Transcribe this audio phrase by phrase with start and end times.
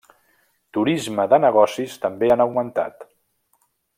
[0.77, 3.09] Turisme de negocis també han augmentat.